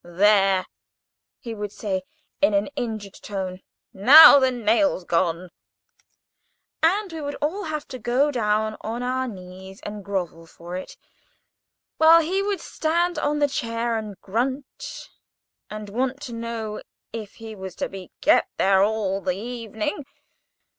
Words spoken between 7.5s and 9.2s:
have to go down on